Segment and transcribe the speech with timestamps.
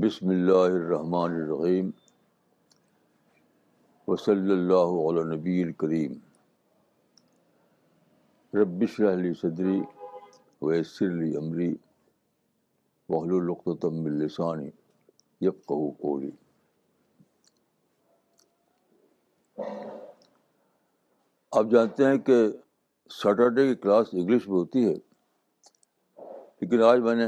[0.00, 1.90] بسم اللہ الرحمن الرحیم
[4.08, 6.12] وصلی اللہ علیہ نبی الکریم
[8.52, 9.80] ربش علی صدری
[10.62, 11.74] ویسر علی عمری
[13.08, 14.70] وحل القتم السانی
[15.40, 16.30] یفقہ قولی
[21.56, 22.34] آپ جانتے ہیں کہ
[23.10, 24.94] سیٹرڈے کی کلاس انگلش میں ہوتی ہے،
[26.60, 27.26] لیکن آج میں نے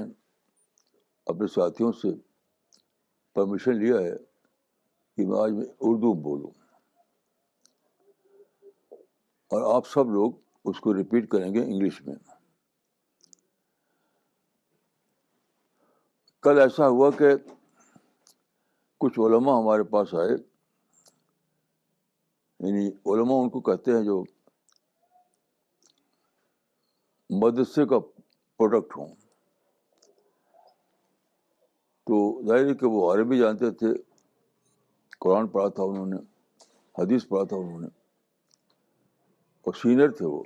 [1.27, 2.09] اپنے ساتھیوں سے
[3.35, 4.17] پرمیشن لیا ہے
[5.17, 6.51] کہ میں آج میں اردو بولوں۔
[9.51, 10.33] اور آپ سب لوگ
[10.65, 12.15] اس کو ریپیٹ کریں گے انگلش میں۔
[16.43, 17.27] کل ایسا ہوا کہ
[19.01, 20.48] کچھ علماء ہمارے پاس آئے۔
[22.61, 24.25] یعنی علماء ان کو کہتے ہیں جو
[27.31, 27.99] مدرسے کا
[28.57, 29.09] پروڈکٹ ہوں۔
[32.05, 33.87] تو ظاہر ہے کہ وہ عربی جانتے تھے،
[35.21, 36.17] قرآن پڑھا تھا انہوں نے،
[36.99, 37.87] حدیث پڑھا تھا انہوں نے،
[39.61, 40.43] اور سینئر تھے وہ۔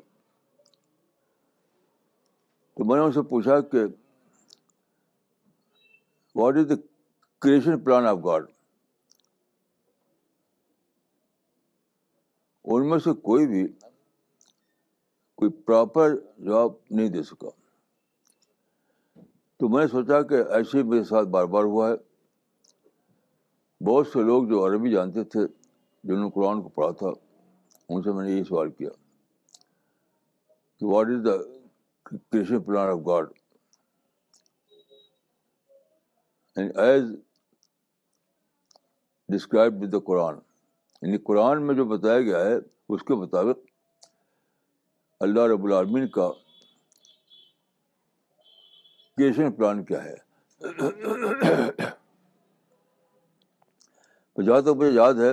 [2.75, 3.78] تو میں نے ان سے پوچھا کہ
[6.34, 6.75] what is the
[7.39, 8.50] creation plan of God
[12.75, 13.69] ان میں سے کوئی بھی
[15.34, 17.48] کوئی پراپر جواب نہیں دے سکا۔
[19.56, 21.95] تو میں نے سوچا کہ ایسے میرے ساتھ بار بار ہوا ہے۔
[23.84, 25.41] بہت سے لوگ جو عربی جانتے تھے،
[26.05, 27.06] جنہوں نے قرآن کو پڑھا تھا،
[27.89, 28.91] ان سے میں نے یہی سوال کیا
[30.78, 31.37] کہ what is the
[32.03, 33.33] creation plan of God
[36.56, 37.05] as
[39.28, 40.34] described with the Quran
[41.03, 42.55] یعنی قرآن میں جو بتایا گیا ہے،
[42.89, 43.58] اس کے مطابق
[45.20, 46.31] اللہ رب العالمین کا
[49.16, 50.15] کریشن پلان کیا ہے۔
[54.44, 55.32] جہاں تک مجھے یاد ہے،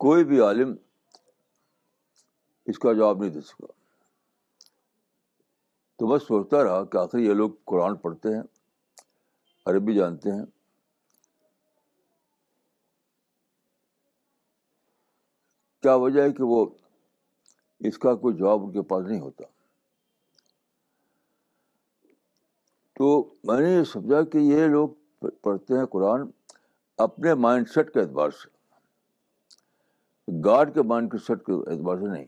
[0.00, 0.74] کوئی بھی عالم
[2.66, 3.66] اس کا جواب نہیں دے سکا۔
[5.96, 8.42] تو بس سوچتا رہا کہ آخر یہ لوگ قرآن پڑھتے ہیں،
[9.66, 10.44] عربی جانتے ہیں
[15.86, 16.66] کیا وجہ ہے کہ وہ
[17.80, 19.44] اس کا کوئی جواب ان کے پاس نہیں ہوتا؟
[22.92, 24.88] تو میں نے یہ سمجھا کہ یہ لوگ
[25.42, 26.30] پڑھتے ہیں قرآن
[26.98, 28.48] اپنے مائنڈ سیٹ کے اعتبار سے۔
[30.44, 32.24] گاڈ کے مائنڈ سیٹ کے اعتبار سے نہیں۔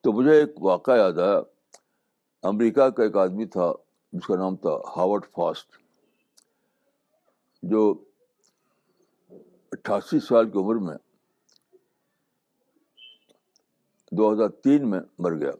[0.00, 1.40] تو مجھے ایک واقعہ یاد آیا۔
[2.42, 3.72] امریکہ کا ایک آدمی تھا
[4.12, 5.78] جس کا نام تھا ہاورڈ فاسٹ،
[7.62, 8.04] جو
[9.78, 10.96] اٹھاسی سال کی عمر میں
[14.12, 15.50] دو ہزار تین میں مر گیا۔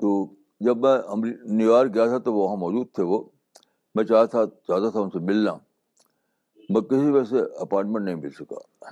[0.00, 0.98] تو جب میں
[1.44, 3.24] نیو یارک گیا تھا تو وہاں موجود تھے وہ۔
[3.94, 5.54] میں چاہتا تھا چاہتا تھا ان سے ملنا
[6.68, 8.90] میں کسی وجہ سے اپائنٹمنٹ نہیں مل سکا۔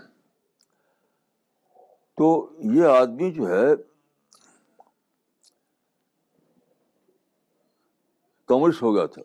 [2.18, 3.91] تو یہ آدمی جو ہے
[8.52, 9.22] کمرس ہو گیا تھا۔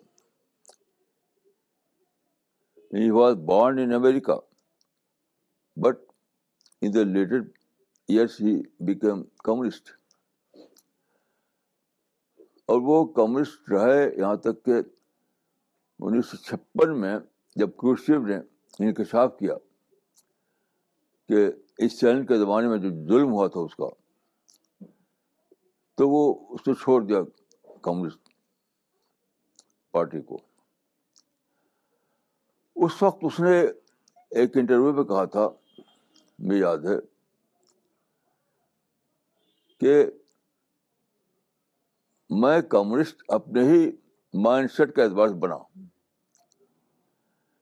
[2.92, 4.34] He was born in America
[5.76, 5.96] but
[6.82, 7.40] in the later
[8.08, 9.90] years he became communist
[12.68, 14.80] اور وہ کمیونسٹ رہے یہاں تک کہ
[16.00, 17.18] انیس سو چھپن میں
[17.56, 18.36] جب کروشیو نے
[18.78, 19.54] انکشاف کیا
[21.28, 21.46] کہ
[21.78, 23.88] اس چینل کے زمانے میں جو ظلم ہوا تھا اس کا،
[25.98, 27.18] تو وہ اس نے چھوڑ دیا
[27.82, 28.27] کمیونسٹ
[29.98, 30.38] پارٹی کو۔
[32.76, 33.60] اس وقت اس نے
[34.32, 35.48] ایک انٹرویو میں کہا تھا،
[36.38, 36.98] مجھے یاد ہے،
[39.80, 39.94] کہ
[42.30, 43.90] میں کمیونسٹ اپنے ہی
[44.34, 45.56] مائنڈ سیٹ کا اعتبار سے بنا۔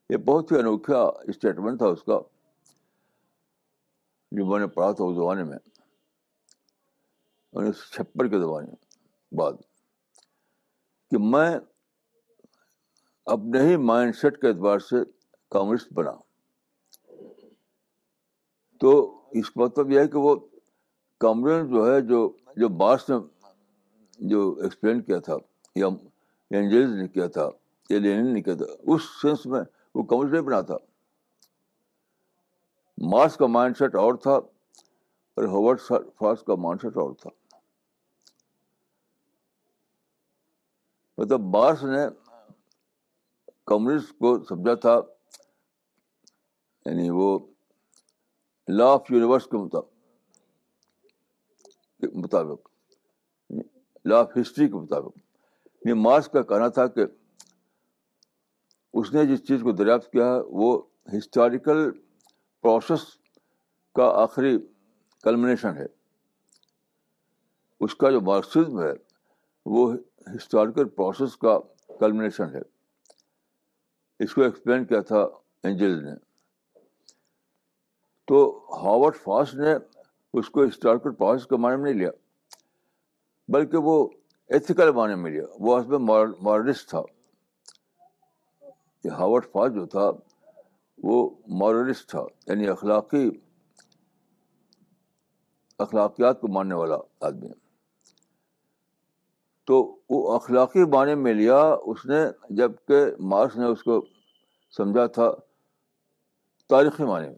[0.09, 2.19] یہ بہت ہی انوکھا اسٹیٹمنٹ تھا اس کا،
[4.31, 5.57] جو میں نے پڑھا تھا اس زمانے میں،
[7.53, 8.71] انیس سو چھپن کے زمانے
[9.31, 9.53] بعد،
[11.11, 11.49] کہ میں
[13.27, 14.95] اپنے ہی مائنڈ سیٹ کے اعتبار سے
[15.49, 16.11] کمیونسٹ بنا۔
[18.81, 20.35] تو اس کا مطلب یہ ہے کہ وہ
[21.19, 23.15] کمیونسٹ جو ہے، جو جو باس نے
[24.19, 25.35] جو ایکسپلین کیا تھا،
[25.75, 25.87] یا
[26.49, 27.49] اینجلز نے کیا تھا،
[27.89, 29.61] یا لینن نے کیا تھا، اس سینس میں
[29.95, 30.77] وہ کمیونسٹ نہیں بنا تھا۔
[32.97, 35.81] مارس کا مائنڈ سیٹ اور تھا اور ہوورڈ
[36.17, 37.29] فاس کا مائنڈ سیٹ اور تھا۔
[41.17, 42.07] مطلب مارس نے
[43.67, 45.01] کمیونسٹ کو سمجھا تھا
[46.85, 47.39] یعنی وہ
[48.67, 49.57] لا آف یونیورس کے
[52.07, 52.69] مطابق
[54.05, 55.17] لا آف ہسٹری کے مطابق۔
[55.85, 57.01] یعنی مارس کا کہنا تھا کہ
[58.93, 60.81] اس نے جس چیز کو دریافت کیا ہے، وہ
[61.17, 61.91] ہسٹوریکل
[62.61, 63.01] پروسیس
[63.95, 64.57] کا آخری
[65.23, 65.85] کلمنیشن ہے۔
[67.79, 68.93] اس کا جو مارکسزم ہے،
[69.65, 69.93] وہ
[70.35, 71.59] ہسٹوریکل پروسیس کا
[71.99, 72.76] کلمنیشن ہے۔
[74.19, 75.19] اس کو ایکسپلین کیا تھا
[75.63, 76.11] اینجل نے۔
[78.25, 79.73] تو ہاورڈ فاسٹ نے
[80.33, 82.11] اس کو ہسٹوریکل پروسیس کے معنی میں نہیں لیا،
[83.47, 84.09] بلکہ وہ
[84.47, 85.99] ایتھیکل معنی میں لیا۔ وہ اس میں
[86.41, 87.01] ماڈرنسٹ تھا۔
[89.11, 90.11] ہاورڈ فاسٹ جو تھا،
[91.03, 93.29] وہ ماڈرنسٹ تھا یعنی اخلاقی،
[95.79, 97.66] اخلاقیات کو ماننے والا آدمی۔
[99.67, 102.17] تو وہ اخلاقی معنی میں لیا، اس نے
[102.49, 104.05] جبکہ مارکس نے اس کو
[104.77, 105.31] سمجھا تھا
[106.69, 107.37] تاریخی معنی میں۔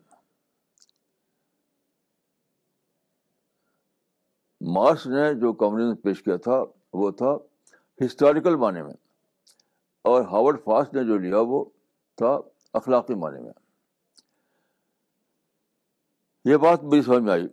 [4.61, 7.35] مارکس نے جو کمیونزم پیش کیا تھا، وہ تھا
[8.05, 8.93] ہسٹوریکل معنی میں،
[10.01, 11.65] اور ہاورڈ فاسٹ نے جو لیا وہ
[12.15, 12.39] تھا
[12.73, 13.53] اخلاقی معنی میں۔
[16.45, 17.47] یہ بات میری سمجھ میں آئی۔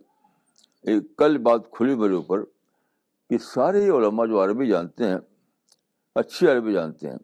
[0.81, 2.43] ایک کل بات کھلی میرے اوپر۔
[3.29, 5.17] کہ سارے علماء جو عربی جانتے ہیں،
[6.15, 7.17] اچھی عربی جانتے ہیں۔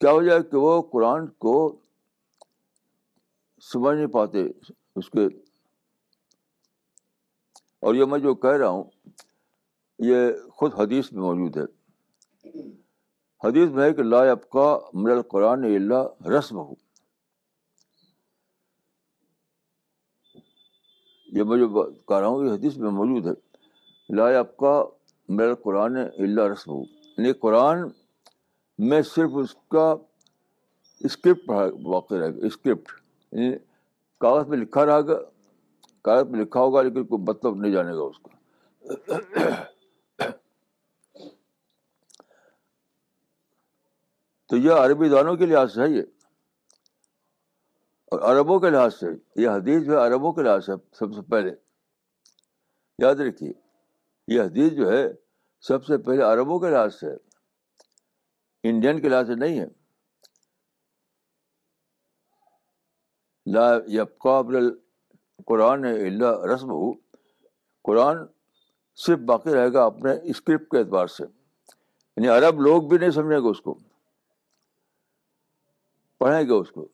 [0.00, 1.80] کیا وجہ ہے کہ وہ قرآن کو
[3.62, 4.48] سمجھ نہیں پاتے
[4.96, 5.26] اس کے۔
[7.80, 8.84] اور یہ میں جو کہہ رہا ہوں،
[9.98, 10.16] یہ
[10.52, 11.62] خود حدیث میں موجود ہے۔
[13.44, 16.83] حدیث میں ہے کہ لا ابقا من القرآن اللہ رسم ہو
[21.34, 23.32] یہ میں جو کہہ رہا ہوں، یہ حدیث میں موجود ہے۔
[24.16, 24.82] لا ابقا
[25.28, 26.82] من القرآن اللہ رسم ہو
[27.18, 27.78] یعنی قرآن
[28.78, 29.94] میں صرف اس کا
[31.00, 31.50] اسکرپٹ
[31.82, 32.92] واقع رہے گا، اسکرپٹ۔
[33.32, 33.56] یعنی
[34.20, 35.18] کاغذ پہ لکھا رہے گا،
[36.02, 38.32] کاغذ پہ لکھا ہوگا، لیکن کوئی مطلب نہیں جانے گا اس کا
[44.46, 46.02] تو یہ عربی دانوں کے لحاظ سے ہے یہ۔
[48.14, 49.06] اور عربوں کے لحاظ سے،
[49.36, 51.50] یہ حدیث جو ہے عربوں کے لحاظ سے سب سے پہلے۔
[52.98, 53.52] یاد رکھیے،
[54.28, 55.04] یہ حدیث جو ہے
[55.60, 57.06] سب سے پہلے عربوں کے لحاظ سے،
[58.62, 59.66] انڈین کے لحاظ سے نہیں ہے۔
[63.46, 64.78] لا قابل
[65.46, 66.92] قرآن اللہ رسم ہو
[67.82, 68.16] قرآن
[68.94, 71.24] صرف باقی رہے گا اپنے اسکرپٹ کے اعتبار سے۔
[72.16, 73.78] یعنی عرب لوگ بھی نہیں سمجھیں گے اس کو۔
[76.18, 76.88] پڑھیں گے اس کو۔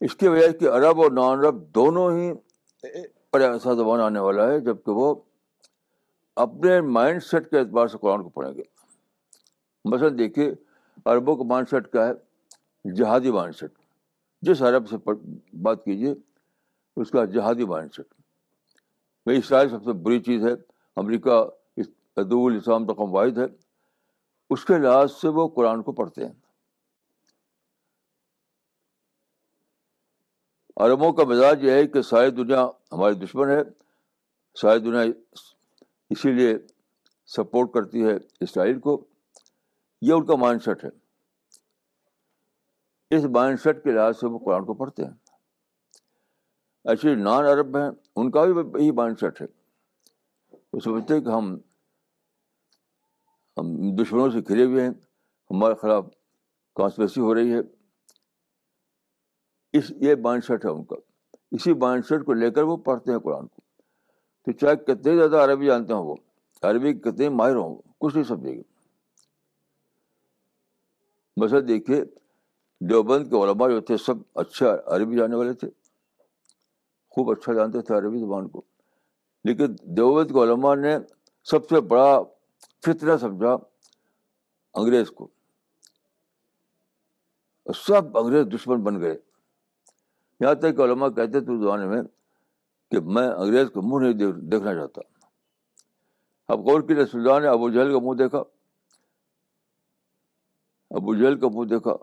[0.00, 2.32] اس کی وجہ کہ عرب اور نان عرب دونوں ہی
[3.32, 5.14] پر ایسا زبان آنے والا ہے جبکہ وہ
[6.36, 8.62] اپنے مائنڈ سیٹ کے اعتبار سے قرآن کو پڑھیں گے۔
[9.84, 10.54] مثلاً دیکھیے،
[11.04, 12.12] عربوں کا مائنڈ سیٹ کیا ہے؟
[12.94, 13.70] جہادی مائنڈ سیٹ
[14.42, 14.96] جس عرب سے
[15.62, 16.14] بات کیجیے،
[16.96, 18.06] اس کا جہادی مائنڈ سیٹ
[19.24, 20.52] بھائی اسرائیل سب سے بری چیز ہے،
[20.96, 21.30] امریکہ
[22.16, 23.44] ادو الاسلام رقم واحد ہے۔
[24.50, 26.32] اس کے لحاظ سے وہ قرآن کو پڑھتے ہیں۔
[30.76, 33.58] عربوں کا مزاج یہ ہے کہ ساری دنیا ہماری دشمن ہے،
[34.54, 35.00] ساری دنیا
[36.10, 36.58] اسی لیے
[37.26, 39.04] سپورٹ کرتی ہے اسرائیل کو۔
[40.02, 40.90] یہ ان کا مائنڈ سیٹ ہے۔
[43.10, 45.10] اس مائنڈ سیٹ کے لحاظ سے وہ قرآن کو پڑھتے ہیں۔
[46.84, 49.46] ایسے نان عرب ہیں، ان کا بھی یہی مائنڈ سیٹ ہے۔
[50.72, 51.54] وہ سمجھتے ہیں کہ ہم
[53.56, 54.90] ہم دشمنوں سے گھرے ہوئے ہیں،
[55.50, 56.06] ہمارے خلاف
[56.74, 57.75] کانسپریسی ہو رہی ہے۔
[59.76, 60.96] اس یہ مائنڈ سیٹ ہے ان کا۔
[61.52, 63.60] اسی مائنڈ سیٹ کو لے کر وہ پڑھتے ہیں قرآن کو۔
[64.44, 66.14] تو چاہے کتنے زیادہ عربی جانتے ہوں وہ،
[66.62, 68.62] عربی کتنے ماہر ہوں کچھ نہیں سمجھے گی
[71.40, 72.04] بس دیکھیے،
[72.80, 75.68] دیوبند کے علماء جو تھے، سب اچھا عربی جانے والے تھے۔
[77.08, 78.62] خوب اچھا جانتے تھے عربی زبان کو۔
[79.44, 80.96] لیکن دیوبند کے علماء نے
[81.44, 82.22] سب سے بڑا
[82.86, 83.56] فطرہ سمجھا
[84.74, 85.28] انگریز کو۔
[87.74, 89.18] سب انگریز دشمن بن گئے۔
[90.40, 92.02] یہاں تک کہ علماء کہتے تھے اس زمانے میں
[92.90, 95.00] کہ میں انگریز کا منہ نہیں دیکھنا چاہتا۔
[96.48, 98.38] اب غور کی اللہ نے ابو جہل کا منہ دیکھا۔
[100.90, 101.96] ابو جہل کا منہ دیکھا۔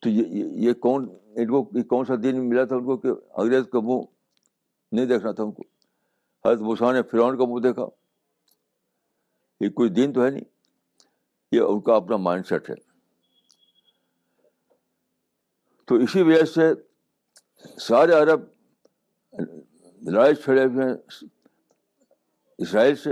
[0.00, 3.08] تو یہ یہ کون ان کو یہ کون سا دن ملا تھا ان کو کہ
[3.36, 4.00] انگریز کا منہ
[4.92, 5.62] نہیں دیکھنا تھا ان کو؟
[6.48, 7.84] حضرت مسا نے فرعون کا منہ دیکھا۔
[9.60, 10.44] یہ کوئی دین تو ہے نہیں۔
[11.52, 12.74] یہ ان کا اپنا مائنڈ سیٹ ہے۔
[15.84, 16.89] تو اسی وجہ سے
[17.64, 18.40] سارے عرب
[20.02, 20.94] لڑائی چھڑے ہوئے ہیں،
[22.58, 23.10] اسرائیل سے،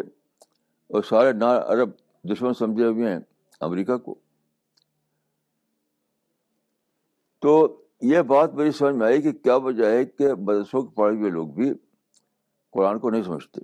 [0.90, 1.90] اور سارے نا عرب
[2.32, 3.20] دشمن سمجھے ہوئے ہیں
[3.60, 4.14] امریکہ کو۔
[7.38, 11.16] تو یہ بات میری سمجھ میں آئی کہ کیا وجہ ہے کہ مدرسوں کے پڑھے
[11.16, 11.72] ہوئے لوگ بھی
[12.70, 13.60] قرآن کو نہیں سمجھتے۔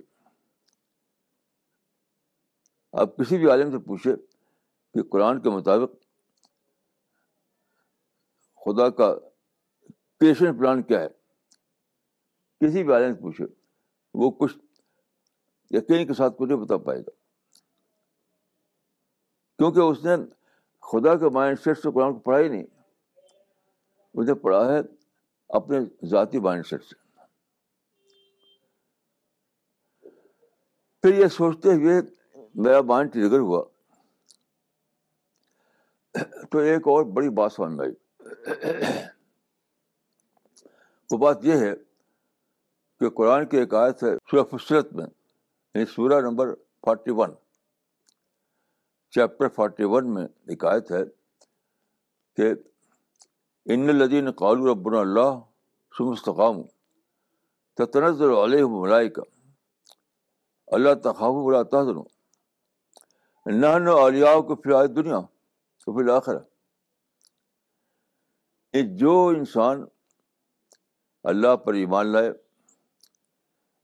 [2.91, 4.15] آپ کسی بھی عالم سے پوچھے
[4.93, 5.91] کہ قرآن کے مطابق
[8.65, 9.15] خدا کا
[10.17, 11.07] پیشن پلان کیا ہے؟
[12.59, 13.45] کسی بھی عالم سے پوچھے
[14.13, 14.57] وہ کچھ
[15.71, 17.09] یقین کے ساتھ کچھ نہیں بتا پائے گا۔
[19.57, 20.11] کیونکہ اس نے
[20.81, 22.63] خدا کے مائنڈ سیٹ سے قرآن کو پڑھا ہی نہیں۔
[24.13, 24.79] اسے پڑھا ہے
[25.49, 26.95] اپنے ذاتی مائنڈ سیٹ سے۔
[31.01, 32.01] پھر یہ سوچتے ہوئے
[32.55, 33.63] میرا مائنڈ ٹریگر ہوا۔
[36.51, 37.93] تو ایک اور بڑی بات سمجھ میں آئی۔
[41.11, 41.73] وہ بات یہ ہے
[43.01, 47.31] کہ قرآن کی ایک آیت ہے سورہ فصرت میں یعنی سورہ number forty one.
[49.13, 51.03] Chapter forty one میں ایک آیت ہے
[52.37, 52.53] کہ
[53.65, 55.39] ان الدین قالو ربنا اللہ
[55.99, 56.61] سمستقام
[57.75, 59.21] تنزل علیہ ملائی کا
[60.67, 62.01] اللہ تخاف بلا تحظن
[63.45, 65.19] نہ علیہ کو پھر آئے دنیا
[65.87, 66.35] تو پھر آخر
[68.73, 69.85] جو انسان
[71.25, 72.29] اللہ پر ایمان لائے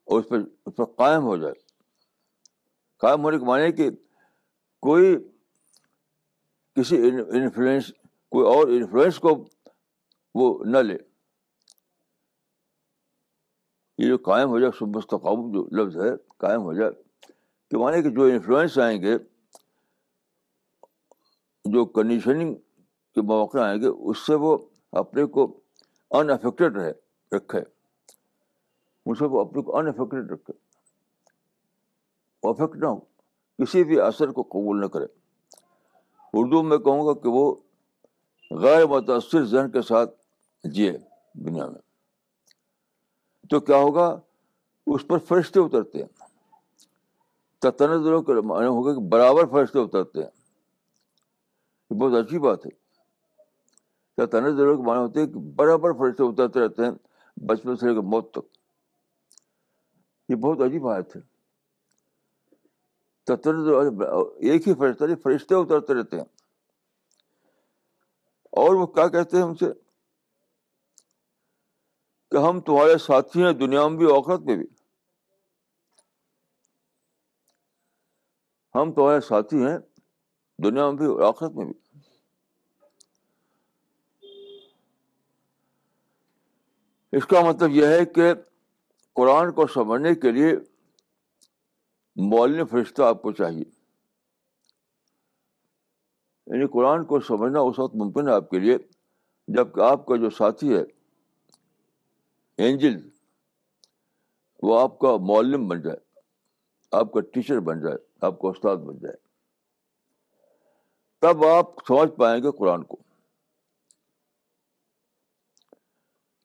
[0.03, 1.53] اور اس پہ اس پر قائم ہو جائے۔
[2.97, 3.89] قائم ہونے کے معنی کہ
[4.81, 5.15] کوئی
[6.75, 6.97] کسی
[7.33, 7.91] انفلوئنس
[8.29, 9.47] کوئی اور انفلوئنس کو
[10.35, 10.97] وہ نہ لے۔
[13.97, 16.91] یہ جو قائم ہو جائے، مستقام جو لفظ ہے، قائم ہو جائے،
[17.69, 19.17] کہ مانے کہ جو انفلوئنس آئیں گے،
[21.65, 22.55] جو کنڈیشننگ
[23.15, 24.57] کے مواقع آئیں گے، اس سے وہ
[24.91, 25.59] اپنے کو
[26.11, 27.59] ان افیکٹڈ رہے۔ رکھے۔
[29.05, 30.53] ان سے وہ اپنے کو ان افیکٹڈ رکھے۔
[32.43, 32.99] افیکٹ نہ ہو،
[33.57, 35.05] کسی بھی اثر کو قبول نہ کرے۔
[36.33, 37.55] اردو میں کہوں گا کہ وہ
[38.51, 40.15] غیر متاثر ذہن کے ساتھ
[40.63, 40.91] جیے
[41.33, 41.81] دنیا میں۔
[43.49, 44.19] تو کیا ہوگا؟
[44.87, 46.07] اس پر فرشتے اترتے ہیں۔
[47.59, 50.29] تنظروں کے معنی ہوگا کہ برابر فرشتے اترتے ہیں۔
[51.89, 52.81] یہ بہت اچھی بات ہے۔
[54.25, 57.10] تنظروں کے معنی ہوتے ہیں کہ برابر فرشتے اترتے رہتے ہیں۔
[57.45, 58.57] بچپن سے لے کر موت تک۔
[60.29, 61.21] یہ بہت عجیب بات ہے۔
[64.49, 66.23] ایک ہی فرشتہ نہیں فرشتے یعنی اترتے رہتے ہیں۔
[68.43, 69.65] اور وہ کیا کہتے ہیں ہم سے؟
[72.31, 74.65] کہ ہم تمہارے ساتھی ہیں دنیا میں بھی اوقات میں بھی۔
[78.75, 79.77] ہم تمہارے ساتھی ہیں
[80.63, 81.90] دنیا میں بھی آخرت میں بھی۔
[87.11, 88.33] اس کا مطلب یہ ہے کہ
[89.13, 90.53] قرآن کو سمجھنے کے لیے
[92.15, 93.63] مولن فرشتہ آپ کو چاہیے۔
[96.47, 98.77] یعنی قرآن کو سمجھنا اس وقت ممکن ہے آپ کے لیے
[99.47, 100.83] جبکہ آپ کا جو ساتھی ہے
[102.57, 103.09] اینجل
[104.63, 105.97] وہ آپ کا معلم بن جائے،
[106.91, 109.15] آپ کا ٹیچر بن جائے، آپ کا استاد بن جائے۔
[111.19, 112.97] تب آپ سمجھ پائیں گے قرآن کو۔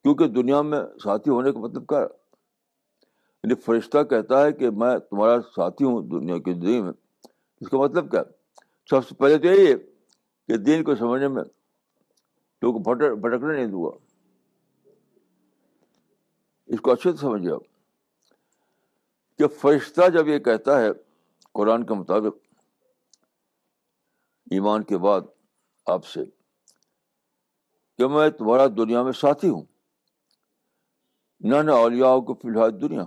[0.06, 5.40] کیونکہ دنیا میں ساتھی ہونے کا مطلب کیا یعنی فرشتہ کہتا ہے کہ میں تمہارا
[5.40, 6.92] ساتھی ہوں دنیا کی دنیا میں۔
[7.60, 8.22] اس کا مطلب کیا
[8.90, 9.76] سب سے پہلے تو یہی ہے
[10.48, 11.44] کہ دین کو سمجھنے میں
[12.62, 12.74] لوگ
[13.20, 13.90] بھٹکنے نہیں دوں گا
[16.66, 17.62] اس کو اچھے سے سمجھے آپ۔
[19.38, 20.88] کہ فرشتہ جب یہ کہتا ہے
[21.52, 22.36] قرآن کے مطابق،
[24.50, 25.20] ایمان کے بعد
[25.86, 26.24] آپ سے
[27.98, 29.75] کہ میں تمہارا دنیا میں ساتھی ہوں۔
[31.48, 33.04] نہ نہ اولیاؤں کو فی الحال دنیا۔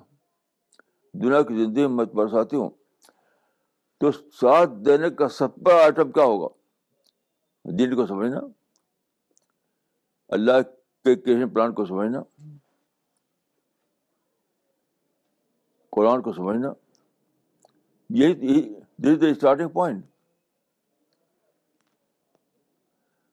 [1.13, 2.69] دنیا کی زندگی میں میں تمہارا ساتھی ہوں۔
[3.98, 6.48] تو ساتھ دینے کا سب پر آئٹم کیا ہوگا؟
[7.79, 8.39] دین کو سمجھنا۔
[10.27, 10.51] اللہ
[11.05, 12.22] کے پلان کو سمجھنا۔
[15.89, 16.74] قرآن کو سمجھنا۔
[18.10, 20.05] یہی this the starting point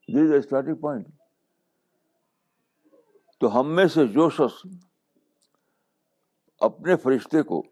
[0.07, 1.07] this the starting point
[3.39, 4.67] تو ہم میں سے جو شخص
[6.59, 7.63] اپنے فرشتے کو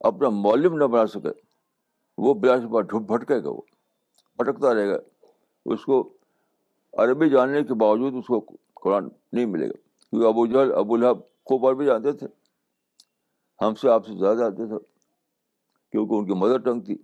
[0.00, 1.28] اپنا معلم نہ بنا سکے،
[2.18, 3.60] وہ بلا سے بات بھٹکے گا وہ،
[4.36, 4.98] بھٹکتا رہے گا۔
[5.64, 6.12] اس کو
[6.92, 11.20] عربی جاننے کے باوجود اس کو قرآن نہیں ملے گا۔ کیونکہ ابو جہل، ابو الحب
[11.20, 12.26] خوب عربی جانتے تھے۔
[13.60, 14.78] ہم سے آپ سے زیادہ آتے تھے،
[15.92, 16.96] کیونکہ ان کی مدر ٹنگ تھی۔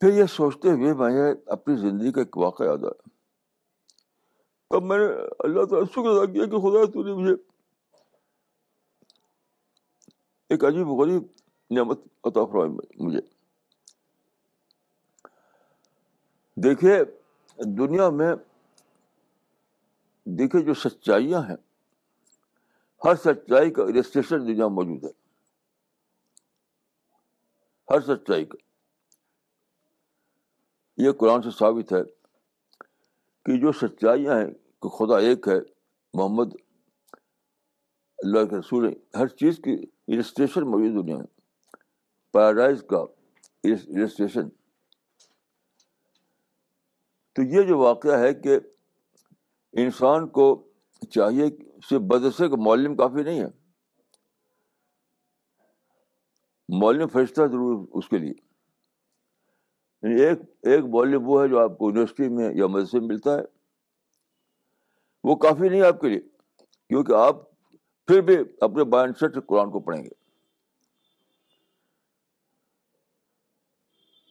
[0.00, 3.08] پھر یہ سوچتے ہوئے میں اپنی زندگی کا ایک واقعہ یاد آیا۔
[4.70, 5.04] تب میں نے
[5.38, 7.34] اللہ تعالیٰ شکر ادا کیا کہ خدا تو نے مجھے
[10.48, 11.22] ایک عجیب غریب
[11.70, 13.20] نعمت عطا فرمائے مجھے۔
[16.56, 17.04] دیکھیے،
[17.56, 18.34] دنیا میں
[20.24, 21.56] دیکھیے جو سچائیاں ہیں،
[23.04, 25.10] ہر سچائی کا رجسٹریشن دنیا موجود ہے۔
[27.90, 28.56] ہر سچائی کا۔
[30.96, 32.02] یہ قرآن سے ثابت ہے
[33.44, 34.50] کہ جو سچائیاں ہیں،
[34.82, 35.60] کہ خدا ایک ہے،
[36.14, 36.54] محمد
[38.18, 39.76] اللہ کے رسول ہر چیز کی
[40.18, 41.26] رجسٹریشن موجود دنیا میں۔
[42.32, 43.04] پیراڈائز کا
[43.64, 44.48] رجسٹریشن
[47.32, 48.58] تو یہ جو واقعہ ہے کہ
[49.72, 50.68] انسان کو
[51.10, 51.44] چاہیے
[51.90, 53.46] صرف بدرسے کا معلم کافی نہیں ہے۔
[56.68, 58.34] معلم فرشتہ ضرور اس کے لیے۔
[60.02, 63.34] یعنی ایک ایک معلم وہ ہے جو آپ کو یونیورسٹی میں یا مدرسے میں ملتا
[63.34, 63.42] ہے۔
[65.24, 66.20] وہ کافی نہیں ہے آپ کے لیے،
[66.88, 67.47] کیونکہ آپ
[68.08, 70.28] پھر بھی اپنے مائنڈ سیٹ سے قرآن کو پڑھیں گے۔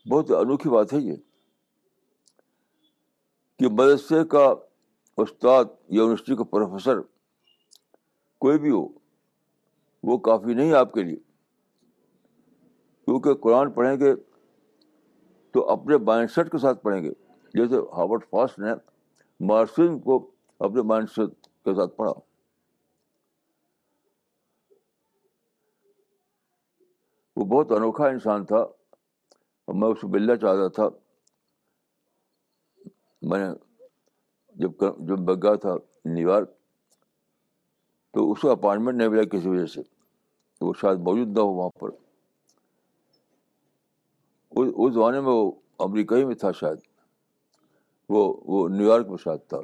[0.09, 1.15] بہت انوکھی بات ہے یہ
[3.59, 4.53] کہ مدرسے کا
[5.17, 7.01] استاد یونیورسٹی کا پروفیسر
[8.37, 8.87] کوئی بھی ہو،
[10.03, 11.17] وہ کافی نہیں آپ کے لیے۔
[13.05, 14.15] کیونکہ قرآن پڑھیں گے
[15.51, 17.11] تو اپنے مائنڈ سیٹ کے ساتھ پڑھیں گے۔
[17.53, 18.71] جیسے ہاورڈ فاسٹ نے
[19.39, 21.29] مارسن کو اپنے مائنڈ سیٹ
[21.65, 22.26] کے ساتھ پڑھا۔
[27.37, 28.65] وہ بہت انوکھا انسان تھا
[29.67, 30.89] میں اس کو ملنا چاہتا تھا۔
[33.21, 33.53] میں نے
[34.55, 35.75] جب جب میں گیا تھا
[36.05, 36.49] نیو یارک
[38.11, 39.81] تو اس کا اپائنٹمنٹ نہیں ملا کسی وجہ سے۔
[40.61, 41.89] وہ شاید موجود نہ ہو وہاں پر۔
[44.49, 46.77] اس زمانے میں وہ امریکہ ہی میں تھا شاید۔
[48.09, 49.57] وہ وہ نیو یارک میں شاید تھا۔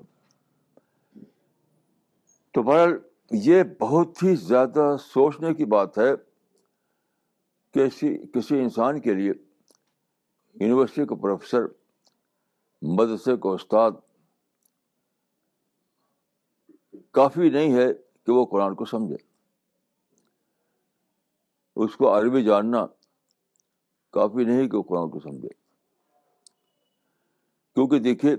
[2.52, 2.94] تو بہرحال
[3.32, 6.33] یہ بہت ہی زیادہ سوچنے کی بات ہے۔
[7.74, 7.90] کہ
[8.34, 9.32] کسی انسان کے لیے
[10.62, 11.62] یونیورسٹی کا پروفیسر،
[12.82, 13.92] مدرسے کا استاد
[17.12, 17.94] کافی نہیں ہے
[18.26, 19.16] کہ وہ قرآن کو سمجھے۔
[21.76, 22.86] اس کو عربی جاننا
[24.12, 25.50] کافی نہیں کہ وہ قرآن کو سمجھے۔
[27.76, 28.36] کیونکہ دیکھیے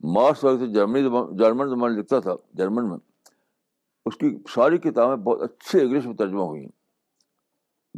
[0.00, 1.02] مارس وقت جرمنی
[1.38, 2.98] جرمن زبان لکھتا تھا، جرمن میں،
[4.06, 6.85] اس کی ساری کتابیں بہت اچھے انگلش میں ترجمہ ہوئی ہیں۔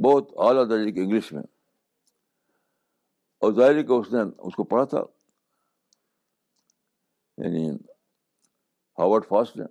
[0.04, 1.42] بہت اعلیٰ درجے کی انگلش میں۔
[3.38, 5.00] اور ظاہر کہ اس نے اس کو پڑھا تھا۔
[7.38, 7.70] یعنی
[8.98, 9.64] ہاورڈ فاسٹ نے۔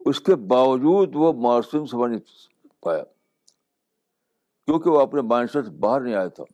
[0.00, 3.04] اس کے باوجود وہ مارسم سمجھ نہیں پایا۔
[4.66, 6.44] کیونکہ وہ اپنے مائنڈ سیٹ سے باہر نہیں آیا تھا۔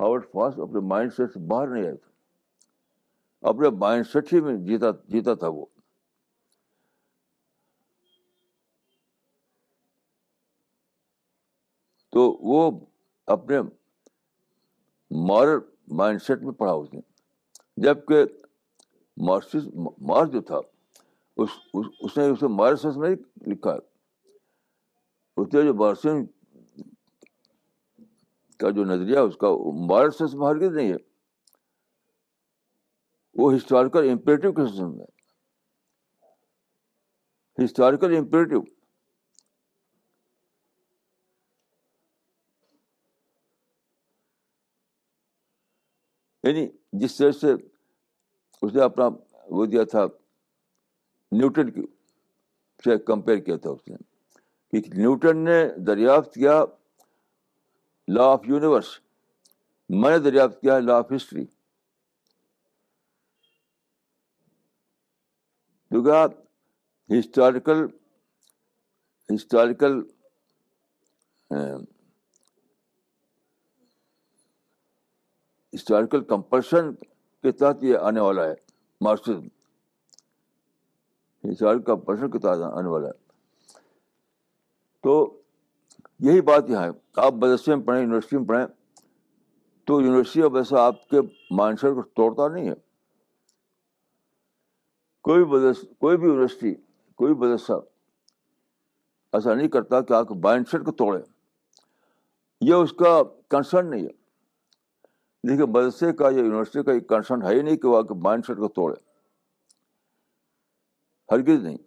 [0.00, 2.10] ہاورڈ فاسٹ اپنے مائنڈ سیٹ سے باہر نہیں آیا تھا۔
[3.48, 5.66] اپنے مائنڈ سیٹ ہی میں جیتا جیتا تھا وہ۔
[12.12, 12.70] تو وہ
[13.26, 13.60] اپنے
[15.10, 17.00] مارل مائنڈ سیٹ میں پڑھا اس نے۔
[17.76, 18.24] جبکہ
[19.16, 19.66] مارسس
[20.00, 20.58] مارس جو تھا،
[21.36, 21.50] اس
[22.00, 23.14] اس نے اسے مارسس میں
[23.46, 23.74] لکھا۔
[25.36, 26.24] اس نے جو مارسن
[28.56, 29.48] کا جو نظریہ، اس کا
[29.90, 30.96] مارسس میں ہرگز نہیں ہے،
[33.34, 35.04] وہ ہسٹوریکل امپریٹو کے سسٹم ہے
[37.64, 38.60] ہسٹوریکل امپریٹو
[46.44, 47.52] یعنی جس طرح سے
[48.62, 49.08] اس نے اپنا
[49.48, 50.04] وہ دیا تھا،
[51.32, 51.82] نیوٹن کی
[52.84, 53.96] سے کمپیئر کیا تھا اس نے،
[54.72, 56.64] کہ نیوٹن نے دریافت کیا
[58.08, 58.88] لا آف یونیورس،
[59.90, 61.44] میں نے دریافت کیا لا آف ہسٹری۔
[65.90, 67.84] کیونکہ ہسٹوریکل
[69.28, 70.00] ہسٹوریکل
[75.74, 76.94] ہسٹوریکل کمپلشن
[77.42, 78.54] کے تحت یہ آنے والا ہے
[79.00, 79.46] مارکسزم
[81.50, 83.12] ہسٹوریکل کمپلشن کے تحت آنے والا ہے۔
[85.02, 85.40] تو
[86.18, 88.66] یہی بات یہاں ہے۔ آپ مدرسے میں پڑھیں، یونیورسٹی میں پڑھیں،
[89.84, 91.16] تو یونیورسٹی اب ایسا آپ کے
[91.50, 92.74] مائنڈ سیٹ کو توڑتا نہیں ہے۔
[95.22, 96.74] کوئی مدرس، کوئی بھی یونیورسٹی،
[97.14, 97.72] کوئی مدرسہ
[99.32, 101.22] ایسا نہیں کرتا کہ آپ کے مائنڈ سیٹ کو توڑے۔
[102.60, 104.21] یہ اس کا کنسرن نہیں ہے۔
[105.48, 108.56] دیکھیے مدرسے کا یا یونیورسٹی کا یہ کنسرن ہے ہی نہیں کہ وہ مائنڈ سیٹ
[108.56, 108.94] کو توڑے۔
[111.32, 111.78] ہرگز نہیں۔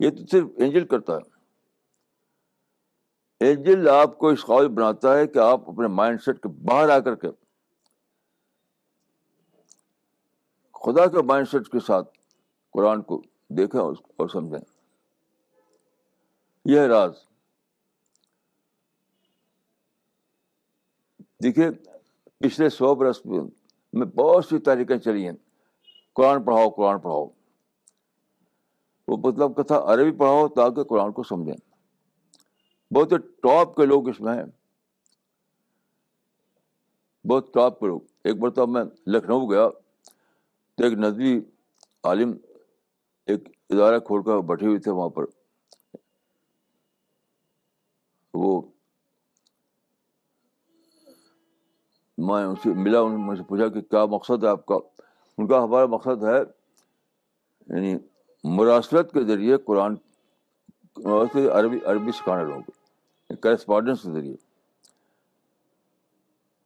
[0.00, 1.32] یہ تو صرف اینجل کرتا ہے۔
[3.40, 6.98] اینجل آپ کو اس قابل بناتا ہے کہ آپ اپنے مائنڈ سیٹ کے باہر آ
[6.98, 7.28] کر کے
[10.74, 12.18] خدا کے مائنڈ سیٹ کے ساتھ
[12.70, 14.58] قرآن کو دیکھیں اور سمجھیں۔
[16.64, 17.12] یہ ہے راز۔
[21.42, 21.70] دیکھیے
[22.42, 23.26] پچھلے سو برس
[23.92, 25.32] میں بہت سی تحریکیں چلی ہیں۔
[26.12, 27.28] قرآن پڑھاؤ قرآن پڑھاؤ۔
[29.08, 31.56] وہ مطلب کہ تھا عربی پڑھاؤ تاکہ قرآن کو سمجھیں۔
[32.94, 33.10] بہت
[33.42, 34.44] ٹاپ کے لوگ اس میں ہیں۔
[37.26, 39.68] بہت ٹاپ کے لوگ۔ ایک بار تو میں لکھنؤ گیا
[40.74, 41.40] تو ایک ندوی
[42.04, 42.32] عالم
[43.26, 45.24] ایک ادارہ کھول کر بیٹھے ہوئے تھے وہاں پر۔
[48.34, 48.71] وہ
[52.26, 54.74] میں ان سے ملا ان میں سے پوچھا کہ کیا مقصد ہے آپ کا؟
[55.38, 56.38] ان کا ہمارا مقصد ہے
[57.66, 57.96] یعنی
[58.44, 59.94] مراسلت کے ذریعے قرآن
[61.48, 62.72] عربی عربی سکھانے لوگوں کو
[63.30, 63.62] یعنی
[64.02, 64.36] کے ذریعے۔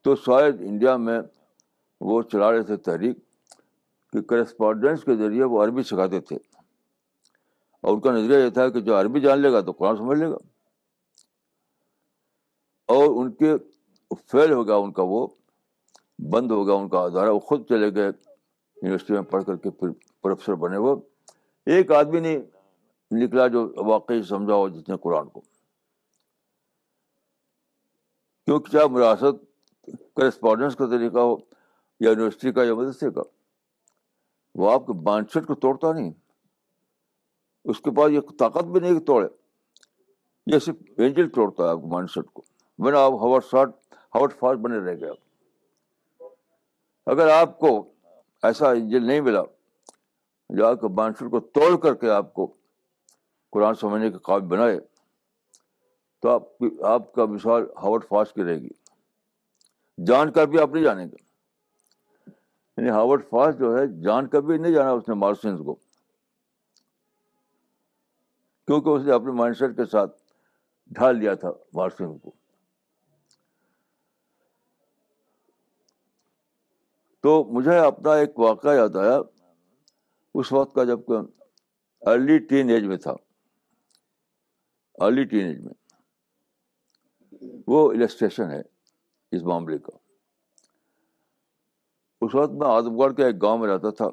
[0.03, 1.21] تو شاید انڈیا میں
[2.01, 3.17] وہ چلا رہے تھے تحریک
[4.13, 6.37] کہ کرسپونڈنس کے ذریعے وہ عربی سکھاتے تھے۔
[7.81, 10.19] اور ان کا نظریہ یہ تھا کہ جو عربی جان لے گا تو قرآن سمجھ
[10.19, 10.37] لے گا۔
[12.87, 13.53] اور ان کے
[14.27, 15.27] فیل ہو گیا ان کا وہ
[16.19, 19.71] بند ہو گیا ان کا ادارہ۔ وہ خود چلے گئے یونیورسٹی میں پڑھ کر کے
[19.71, 19.89] پھر
[20.23, 20.97] پروفیسر بنے وہ۔
[21.67, 22.39] ایک آدمی نہیں
[23.11, 25.41] نکلا جو واقعی سمجھا ہو جس نے قرآن کو۔
[28.45, 29.45] کیونکہ چاہے مراثت
[30.17, 31.37] کرسپونڈنس کا طریقہ ہو
[32.01, 33.23] یا یونیورسٹی کا یا مدرسے کا۔
[34.55, 36.13] وہ آپ کے مائنڈ سیٹ کو توڑتا نہیں۔
[37.65, 39.29] اس کے بعد یہ طاقت بھی نہیں کہ توڑے۔
[40.47, 42.43] یہ صرف اینجل توڑتا ہے آپ کے مائنڈ سیٹ کو۔
[42.79, 43.69] بنا آپ ہوا شاٹ
[44.15, 45.26] ہاٹ فاسٹ بنے رہ گئے آپ۔
[47.07, 47.93] اگر آپ کو
[48.43, 49.43] ایسا انجل نہیں ملا،
[50.49, 52.53] جو آپ کے مائنڈ سیٹ کو توڑ کر کے آپ کو
[53.51, 54.81] قرآن سمجھنے کے قابل بنائے،
[56.23, 56.43] تو آپ
[56.85, 58.69] آپ کا مثال ہاورڈ فاسٹ کی رہے گی۔
[60.07, 61.17] جان کر بھی آپ نہیں جانیں گے۔
[62.77, 65.75] یعنی ہاورڈ فاسٹ جو ہے، جان کر بھی نہیں جانا اس نے مارسنس کو۔
[68.67, 70.17] کیونکہ اس نے اپنے مائنڈ سیٹ کے ساتھ
[70.87, 72.33] ڈھال دیا تھا مارسنس کو۔
[77.27, 79.21] تو مجھے اپنا ایک واقعہ یاد آیا۔
[80.35, 81.13] اس وقت کا جبکہ
[82.01, 83.13] ارلی ٹین ایج میں تھا۔
[84.95, 85.75] ارلی ٹین ایج میں۔
[87.67, 88.63] وہ السٹریشن ہے
[89.33, 89.97] اس معاملے کا۔
[92.21, 94.09] اس وقت میں اعظم گڑھ کے ایک گاؤں میں رہتا تھا۔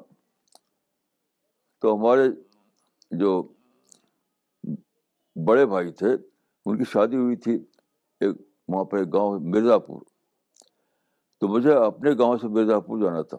[1.78, 2.22] تو ہمارے
[3.10, 3.52] جو
[5.46, 6.08] بڑے بھائی تھے،
[6.66, 7.54] ان کی شادی ہوئی تھی
[8.20, 8.36] ایک
[8.68, 10.02] وہاں پہ ایک گاؤں مرزا پور
[11.44, 13.38] تو مجھے اپنے گاؤں سے مرزا پور جانا تھا۔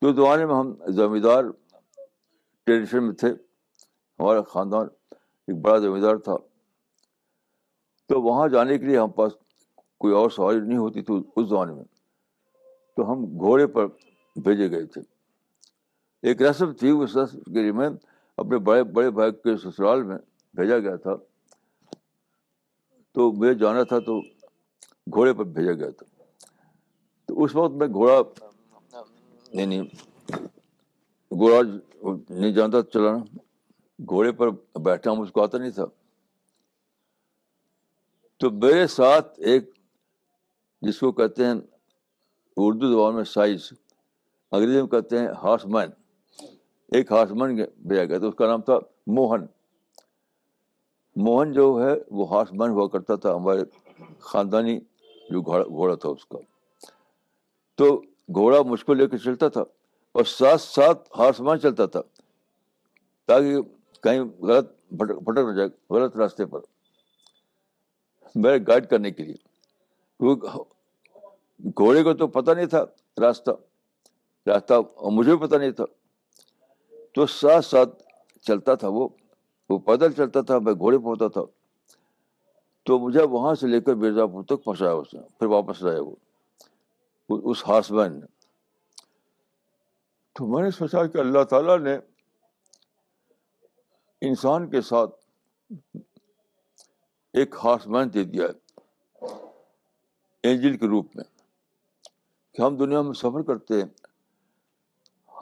[0.00, 1.44] تو زمانے میں ہم زمیندار
[2.64, 3.28] ٹریڈیشن میں تھے۔
[4.18, 4.86] ہمارا خاندان
[5.46, 6.36] ایک بڑا زمیندار تھا۔
[8.08, 9.32] تو وہاں جانے کے لیے ہم پاس
[9.98, 11.84] کوئی اور سواری نہیں ہوتی تھی اس زمانے میں۔
[12.96, 13.86] تو ہم گھوڑے پر
[14.36, 15.00] بھیجے گئے تھے۔
[16.22, 17.88] ایک رسم تھی، اس رسم کے لیے میں
[18.36, 20.16] اپنے بڑے بڑے بھائی کے سسرال میں
[20.54, 21.16] بھیجا گیا تھا۔
[23.12, 24.20] تو مجھے جانا تھا تو
[25.12, 26.22] گھوڑے پر بھیجا گیا تھا۔
[27.24, 28.20] تو اس وقت میں گھوڑا
[29.54, 29.82] نہیں
[31.30, 31.60] گھوڑا
[32.30, 33.38] نہیں جانتا چلانا،
[34.08, 35.84] گھوڑے پر بیٹھا مجھ کو آتا نہیں تھا۔
[38.36, 39.70] تو میرے ساتھ ایک،
[40.82, 41.54] جس کو کہتے ہیں،
[42.56, 43.72] اردو زبان میں سائز،
[44.52, 45.88] انگریزی میں کہتے ہیں ہارس مین
[46.92, 49.46] ایک ہارس مین بھیجا گیا تھا۔ اس کا نام تھا موہن۔
[51.16, 53.60] موہن جو ہے، وہ ہارس مین ہوا کرتا تھا۔ ہمارے
[54.18, 54.80] خاندانی
[55.30, 56.38] جو گھوڑا گھوڑا تھا اس کا۔
[57.74, 58.02] تو
[58.34, 59.60] گھوڑا مجھ کو لے کے چلتا تھا
[60.12, 62.00] اور ساتھ ساتھ ہارس مین چلتا تھا
[63.26, 63.56] تاکہ
[64.02, 66.60] کہیں غلط بھٹک نہ جائے، غلط راستے پر۔
[68.34, 69.36] میرے گائڈ کرنے کے لیے۔
[71.64, 72.84] گھوڑے کو تو پتہ نہیں تھا
[73.20, 73.50] راستہ
[74.46, 75.84] راستہ مجھے بھی پتہ نہیں تھا۔
[77.14, 78.02] تو ساتھ ساتھ
[78.42, 79.08] چلتا تھا وہ
[79.68, 81.40] وہ پیدل چلتا تھا، میں گھوڑے پہ ہوتا تھا۔
[82.84, 86.02] تو مجھے وہاں سے لے کر مرزا پور تک پہنچایا اس نے، پھر واپس لایا
[86.02, 86.14] وہ
[87.28, 88.26] اس ہارس مین نے۔
[90.32, 91.98] تو میں نے سوچا کہ اللہ تعالیٰ نے
[94.20, 95.10] انسان کے ساتھ
[97.32, 98.64] ایک ہارس مین دے دیا ہے
[100.42, 101.24] اینجل کے روپ میں
[102.54, 104.06] کہ ہم دنیا میں سفر کرتے ہیں،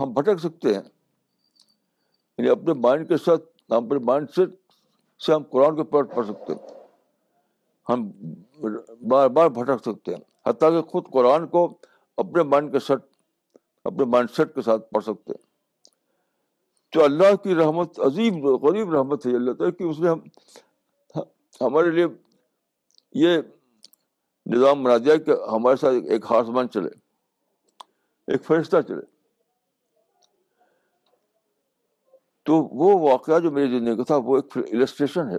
[0.00, 0.83] ہم بھٹک سکتے ہیں۔
[2.38, 4.48] یعنی اپنے مائنڈ کے ساتھ، اپنے مائنڈ سیٹ
[5.22, 6.81] سے ہم قرآن کے پڑھ پڑھ سکتے ہیں۔
[7.88, 8.10] ہم
[9.08, 11.78] بار بار بھٹک سکتے ہیں، حتیٰ کہ خود قرآن کو
[12.16, 12.98] اپنے مائنڈ کے سیٹ
[13.84, 15.50] اپنے مائنڈ سیٹ کے ساتھ پڑھ سکتے ہیں۔
[16.92, 20.18] تو اللہ کی رحمت، عظیم، غریب رحمت ہے، اللہ تعالیٰ کہ اس نے ہم،
[21.60, 22.06] ہمارے لیے
[23.12, 23.38] یہ
[24.46, 26.90] نظام بنا دیا کہ ہمارے ساتھ ایک ہارسمان چلے،
[28.26, 29.02] ایک فرشتہ چلے۔
[32.42, 35.36] تو وہ واقعہ جو میری زندگی کا تھا، وہ ایک السٹریشن ہے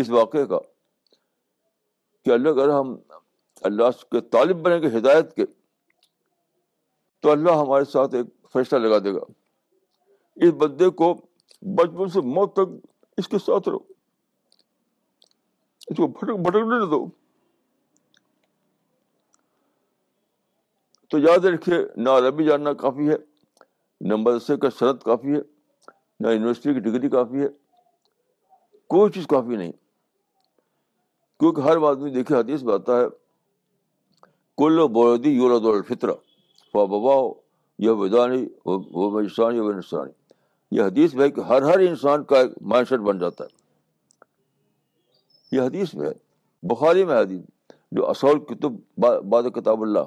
[0.00, 0.58] اس واقعے کا۔
[2.24, 2.96] کہ اللہ اگر ہم
[3.62, 5.46] اللہ کے طالب بنیں گے ہدایت کے،
[7.20, 9.20] تو اللہ ہمارے ساتھ ایک فیصلہ لگا دے گا۔
[10.36, 11.14] اس بندے کو
[11.62, 13.78] بچپن سے موت تک اس کے ساتھ رہو۔
[15.86, 17.06] اس کو بھٹک بھٹکنے نہ دو۔
[21.08, 23.16] تو یاد رکھیے، نہ عربی جاننا کافی ہے،
[24.00, 25.40] نہ مدرسے کا شرط کافی ہے،
[26.20, 27.48] نہ یونیورسٹی کی ڈگری کافی ہے۔
[28.86, 29.72] کوئی چیز کافی نہیں۔
[31.40, 33.06] کیونکہ ہر آدمی دیکھے حدیث میں آتا ہے،
[34.58, 36.12] کل بولدی یورد الفطر
[36.74, 37.14] فا ببا
[37.78, 40.12] یہ ودانی وہ مجسانی وہ نسانی
[40.72, 43.58] یہ حدیث میں کہ ہر ہر انسان کا ایک مائنڈ سیٹ بن جاتا ہے۔
[45.52, 46.12] یہ حدیث میں ہے
[46.62, 47.40] بخاری میں حدیث،
[47.92, 48.72] جو اصول کتب
[49.30, 50.06] باد کتاب اللہ،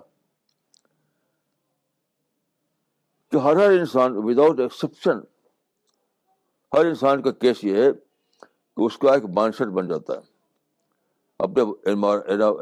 [3.32, 5.20] کہ ہر ہر انسان وداؤٹ ایکسیپشن
[6.72, 10.33] ہر انسان کا کیس یہ ہے کہ اس کا ایک مائنڈ سیٹ بن جاتا ہے۔
[11.44, 11.92] اپنے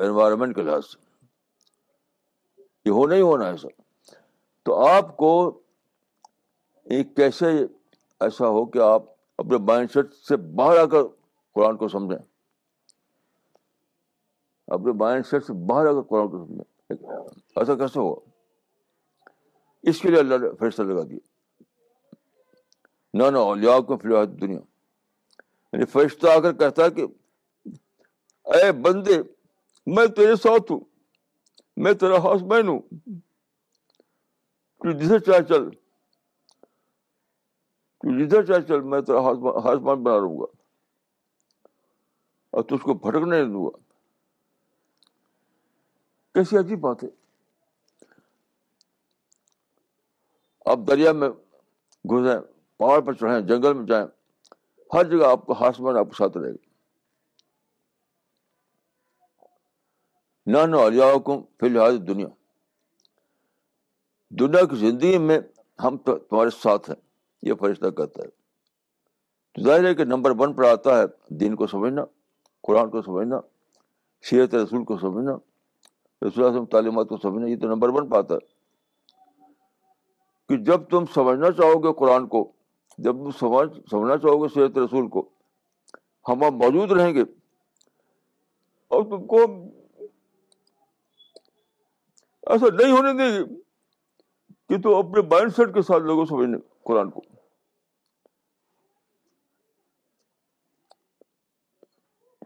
[0.03, 0.97] انوائرمنٹ کے لحاظ سے۔
[2.85, 3.67] یہ ہونا ہی ہونا ہے
[4.63, 5.61] تو آپ کو
[7.15, 7.45] کیسے
[8.19, 9.03] ایسا ہو کہ آپ
[9.37, 11.03] اپنے مائنڈ سیٹ سے باہر آ کر
[11.53, 12.25] قرآن کو سمجھیں۔
[14.67, 16.93] اپنے مائنڈ سیٹ سے باہر آ کر قرآن کو سمجھیں۔
[17.55, 18.29] ایسا کیسے ہوگا
[19.83, 21.19] اس کے لیے اللہ نے فیصلہ لگا دیا۔
[23.13, 24.59] نہ نہ اولیاء کو فی الحال دنیا۔
[25.73, 27.05] یعنی فرشتہ آ کر کہتا ہے کہ
[28.51, 29.13] اے بندے،
[29.85, 30.79] میں تیرے ساتھ ہوں،
[31.77, 32.79] میں تیرا ہاؤس مین ہوں۔
[34.93, 35.69] جسے چاہے چل
[38.03, 40.45] جدھر چاہے چل، میں تیرا ہاؤس مین بنا رہوں گا۔
[42.49, 43.77] اور تو اس کو بھٹکنے نہیں دوں گا۔
[46.33, 47.09] کیسی عجیب بات ہے۔
[50.65, 51.29] آپ دریا میں
[52.09, 52.39] گھسیں،
[52.77, 54.07] پہاڑ پر چڑھیں، جنگل میں جائیں،
[54.93, 56.70] ہر جگہ آپ کو ہاسمان آپ کے ساتھ رہے گا۔
[60.51, 62.27] نہ نہ علیہ حکم فی الحال دنیا۔
[64.29, 65.39] دنیا کی زندگی میں
[65.83, 67.01] ہم تمہارے ساتھ ہیں،
[67.41, 68.27] یہ فرشتہ کہتا ہے۔
[69.53, 72.05] تو ظاہر ہے کہ نمبر ون پر آتا ہے، دین کو سمجھنا،
[72.61, 73.39] قرآن کو سمجھنا
[74.29, 75.31] سیرت رسول کو سمجھنا،
[76.27, 78.61] رسول تعلیمات کو سمجھنا، یہ تو نمبر ون پہ آتا ہے۔
[80.49, 82.51] کہ جب تم سمجھنا چاہو گے قرآن کو،
[82.97, 85.29] جب تم سمجھ، سمجھنا چاہو گے سیرت رسول کو،
[86.29, 87.21] ہم اب موجود رہیں گے۔
[88.87, 89.37] اور تم کو
[92.51, 93.61] ایسا نہیں ہونے دیں گے
[94.69, 97.21] کہ تم اپنے مائنڈ سیٹ کے ساتھ لوگوں سمجھنے قرآن کو۔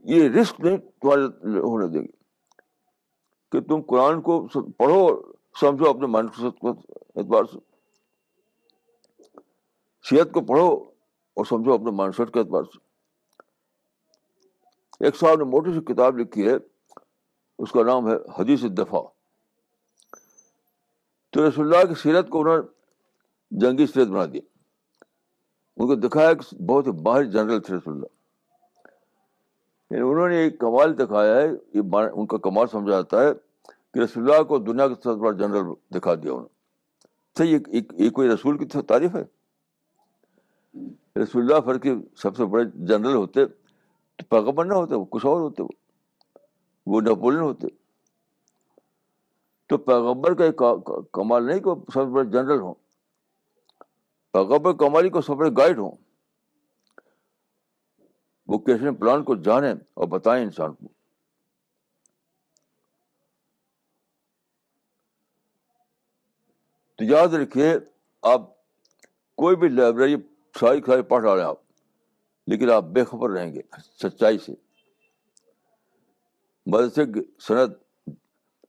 [0.04, 1.26] یہ رسک نہیں تمہارے
[1.60, 2.26] ہونے دیں گے۔
[3.52, 6.70] کہ تم قرآن کو پڑھو سمجھو اپنے مائنڈ کو
[7.16, 7.58] اعتبار سے۔
[10.04, 10.84] صحت کو پڑھو
[11.36, 12.78] اور سمجھو اپنے مانسٹ کے اعتبار سے۔
[15.00, 16.54] ایک صاحب نے موٹی سی کتاب لکھی ہے،
[17.60, 19.02] اس کا نام ہے حدیث دفاع
[21.36, 22.64] تو رسول اللہ کی سیرت کو انہوں نے
[23.52, 24.42] جنگی سیرت بنا دیا۔
[25.78, 28.06] ان کو دکھایا کہ بہت ہی باہر جنرل تھے رسول اللہ۔
[29.90, 31.82] یعنی انہوں نے ایک کمال دکھایا ہے، یہ
[32.14, 33.28] ان کا کمال سمجھا جاتا ہے
[33.94, 36.48] کہ رسول اللہ کو دنیا کے سب بڑا جنرل دکھا دیا انہوں نے۔
[37.34, 39.24] اچھا، صحیح یہ کوئی رسول کی تعریف ہے؟
[41.24, 45.26] رسول اللہ فر کے سب سے بڑے جنرل ہوتے، تو پیغمبر نہ ہوتے، وہ کچھ
[45.26, 45.70] اور ہوتے، وہ
[46.88, 47.68] وہ نیپولین ہوتے۔
[49.68, 50.76] تو پیغمبر کا
[51.14, 52.74] کمال نہیں کہ سب سے بڑے جنرل ہوں۔
[54.32, 55.92] پیغمبر کمالی کو سب بڑے گائڈ ہوں۔
[58.48, 60.88] وہ کیسے پلان کو جانیں اور بتائیں انسان کو۔
[66.96, 67.76] تو یاد رکھیے،
[68.22, 68.42] آپ
[69.36, 70.16] کوئی بھی لائبریری
[70.60, 71.58] ساری ساری پڑھ رہے ہیں آپ،
[72.48, 74.54] لیکن آپ بے خبر رہیں گے سچائی سے۔
[76.66, 77.70] مدرسے کی صنعت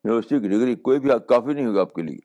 [0.07, 2.19] یونیورسٹی کی ڈگری کوئی بھی کافی نہیں ہوگا آپ کے لیے۔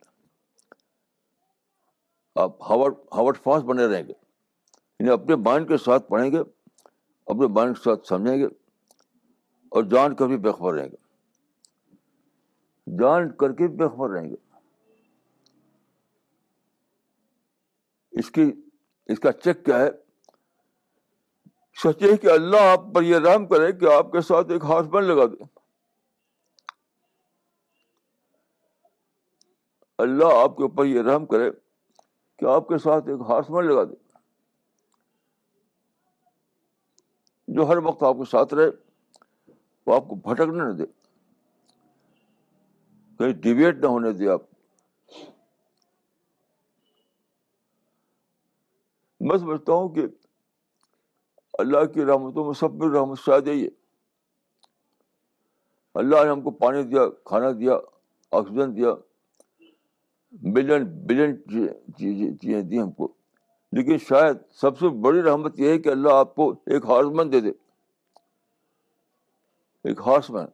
[2.35, 4.13] آپ ہاورڈ ہاورڈ فاسٹ بنے رہیں گے۔
[4.99, 6.37] یعنی اپنے مائنڈ کے ساتھ پڑھیں گے،
[7.25, 8.45] اپنے مائنڈ کے ساتھ سمجھیں گے
[9.69, 10.95] اور جان کر بھی بے خبر رہیں گے۔
[12.99, 14.35] جان کر کے بے خبر رہیں گے۔
[18.11, 18.51] اس کی،
[19.05, 19.89] اس کا چیک کیا ہے؟
[21.81, 25.03] سوچے کہ اللہ آپ پر یہ رحم کرے کہ آپ کے ساتھ ایک ہاتھ بن
[25.03, 25.60] لگا دے۔
[30.01, 31.51] اللہ آپ کے اوپر یہ رحم کرے
[32.37, 34.17] کہ آپ کے ساتھ ایک ہاتھ بن لگا دے،
[37.47, 38.69] جو ہر وقت آپ کے ساتھ رہے،
[39.87, 40.85] وہ آپ کو بھٹکنے نہ دے۔
[43.17, 44.41] کہیں ڈیویٹ نہ ہونے دے آپ۔
[49.19, 50.01] میں سمجھتا ہوں کہ
[51.53, 53.69] اللہ کی رحمتوں میں سب میں رحمت شاید یہی ہے۔
[55.93, 57.73] اللہ نے ہم کو پانی دیا، کھانا دیا،
[58.31, 58.89] آکسیجن دیا
[60.33, 61.35] بلین بلین
[61.97, 63.07] چیزیں دی ہم کو۔
[63.73, 67.31] لیکن شاید سب سے بڑی رحمت یہ ہے کہ اللہ آپ کو ایک ہارس مین
[67.31, 67.51] دے دے۔
[69.85, 70.45] ایک ہارس مین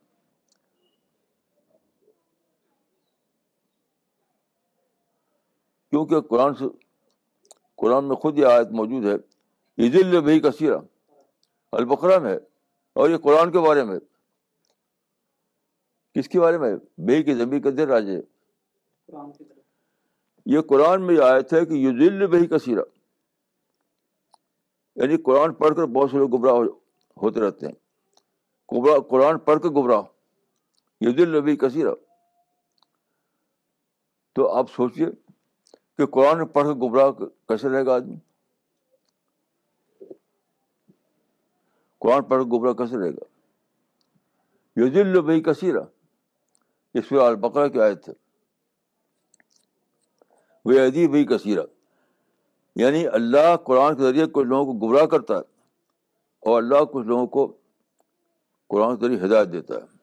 [5.92, 6.66] کیونکہ قرآن سے،
[7.76, 9.16] قرآن میں خود یہ آیت موجود ہے
[9.78, 10.78] عید بھائی کثیرہ
[11.74, 12.40] البقرہ میں ہے،
[12.96, 14.00] اور یہ قرآن کے بارے میں
[16.16, 16.74] کس کے بارے میں
[17.08, 18.20] بے کی زمین کا دیر راجے۔
[20.49, 22.81] یہ قرآن میں یہ آیت ہے کہ یہ دل بھائی کثیرہ
[24.95, 26.53] یعنی قرآن پڑھ کر بہت سے لوگ گمراہ
[27.21, 27.73] ہوتے رہتے ہیں۔
[29.01, 30.01] قرآن پڑھ کر گمراہ۔
[31.01, 31.95] یہ دل نبی کثیرہ
[34.36, 35.05] تو آپ سوچیے
[35.97, 37.12] کہ قرآن پڑھ کر گمراہ
[37.47, 38.15] کیسے رہے گا آدمی؟
[41.99, 43.23] قرآن پڑھ کر گمراہ کیسے رہے گا؟
[44.75, 45.83] یہ دل نبی کثیرہ
[46.93, 48.27] اس میں البقرہ کی آیت ہے۔
[50.67, 51.62] وہ ادیب کثیرہ
[52.75, 55.41] یعنی اللہ قرآن کے ذریعے کچھ لوگوں کو گمراہ کرتا ہے
[56.39, 57.58] اور اللہ کچھ لوگوں کو
[58.69, 59.97] قرآن کے ذریعے ہدایت دیتا ہے۔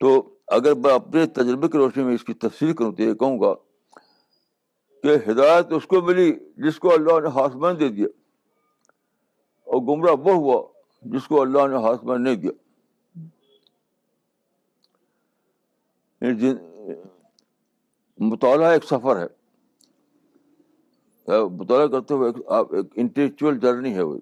[0.00, 3.40] تو اگر میں اپنے تجربے کی روشنی میں اس کی تفصیل کروں تو یہ کہوں
[3.40, 3.54] گا
[5.02, 8.06] کہ ہدایت اس کو ملی جس کو اللہ نے ہاسمان دے دیا
[9.64, 10.62] اور گمراہ وہ ہوا
[11.02, 12.69] جس کو اللہ نے ہاسمان نہیں دیا۔
[16.20, 16.54] یعنی
[18.18, 19.26] مطالعہ ایک سفر ہے۔
[21.50, 24.18] مطالعہ کرتے ہوئے آپ ایک انٹلیکچوئل جرنی ہے وہ۔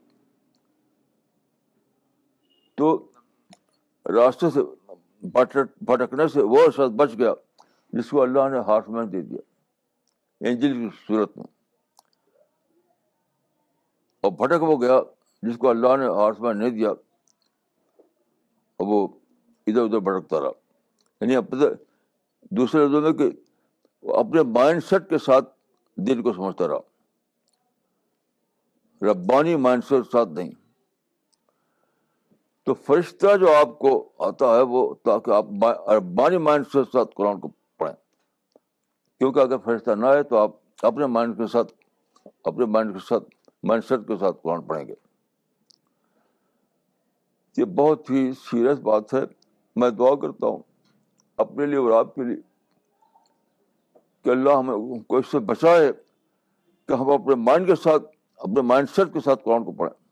[2.75, 3.11] تو
[4.07, 4.61] راستے سے
[5.83, 7.33] بھٹکنے سے وہ شخص بچ گیا
[7.93, 9.41] جس کو اللہ نے ہارٹ مین دے دیا
[10.41, 11.47] اینجل کی صورت میں۔
[14.21, 15.01] اور بھٹک وہ گیا
[15.43, 16.91] جس کو اللہ نے ہارٹ مین نہیں دیا،
[18.77, 19.09] اور وہ
[19.67, 20.51] ادھر ادھر بھٹکتا رہا۔
[21.21, 21.67] یعنی اپنے
[22.43, 23.31] دوسرے لفظوں میں کہ
[24.11, 25.55] اپنے مائنڈ سیٹ کے ساتھ
[25.97, 26.79] دل کو سمجھتا رہا۔
[29.03, 30.51] ربانی مائنڈ سیٹ ساتھ نہیں۔
[32.63, 35.45] تو فرشتہ جو آپ کو آتا ہے وہ تاکہ آپ
[35.91, 37.97] ربانی مائنڈ سیٹ ساتھ قرآن کو پڑھیں۔
[39.19, 40.51] کیونکہ اگر فرشتہ نہ آئے تو آپ
[40.83, 41.73] اپنے مائنڈ کے ساتھ،
[42.45, 43.25] اپنے مائنڈ کے ساتھ
[43.63, 44.95] مائنڈ سیٹ کے ساتھ قرآن پڑھیں گے۔
[47.57, 49.21] یہ بہت ہی سیریس بات ہے۔
[49.77, 50.59] میں دعا کرتا ہوں۔
[51.39, 52.37] اپنے لیے اور آپ کے لیے
[54.25, 55.93] کہ اللہ ہمیں ہم کو اس سے بچائے
[56.87, 58.03] کہ ہم اپنے مائنڈ کے ساتھ،
[58.37, 60.07] اپنے مائنڈ سیٹ کے ساتھ قرآن کو پڑھیں۔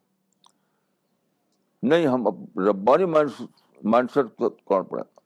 [1.83, 2.27] نہیں، ہم
[2.69, 3.31] ربانی مائنڈ
[3.85, 5.21] مائنڈ سیٹ کے ساتھ قرآن پڑھیں۔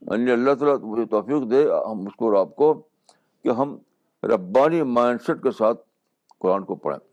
[0.00, 2.74] یعنی اللہ تعالیٰ مجھے توفیق دے، ہم اس کو اور آپ کو
[3.42, 3.78] کہ ہم
[4.22, 5.80] ربانی مائنڈ سیٹ کے ساتھ
[6.38, 7.08] قرآن کو پڑھیں۔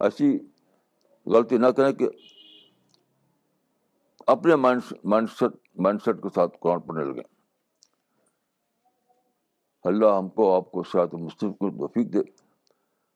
[0.00, 0.38] ایسی
[1.26, 2.08] غلطی نہ کریں کہ
[4.26, 7.28] اپنے mind mindset mindset کے ساتھ قرآن پڑھنے لگیں
[9.84, 12.18] اللہ ہم کو آپ کو شاید مصطف کو توفیق دے۔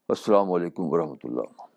[0.09, 1.74] السلام علیکم ورحمۃ اللہ۔